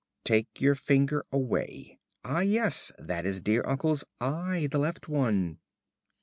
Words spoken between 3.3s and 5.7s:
dear uncle's eye. The left one."